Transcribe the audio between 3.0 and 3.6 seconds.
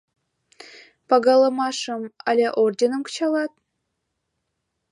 кычалат?